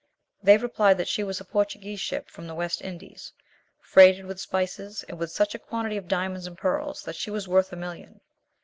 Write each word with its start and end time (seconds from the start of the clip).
They 0.41 0.57
replied 0.57 0.97
that 0.97 1.07
she 1.07 1.23
was 1.23 1.39
a 1.39 1.45
Portuguese 1.45 1.99
ship 1.99 2.27
from 2.27 2.47
the 2.47 2.55
West 2.55 2.81
Indies, 2.81 3.33
freighted 3.79 4.25
with 4.25 4.41
spices, 4.41 5.05
and 5.07 5.19
with 5.19 5.29
such 5.29 5.53
a 5.53 5.59
quantity 5.59 5.95
of 5.95 6.07
diamonds 6.07 6.47
and 6.47 6.57
pearls 6.57 7.03
that 7.03 7.15
she 7.15 7.29
was 7.29 7.47
worth 7.47 7.71
a 7.71 7.75
million. 7.75 8.19